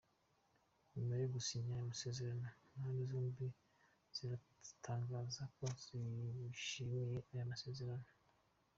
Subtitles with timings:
[0.93, 3.45] Nyuma yo gusinya aya masezerano impande zombi
[4.15, 5.65] ziratangaza ko
[6.47, 8.07] zishimiye aya masezerano.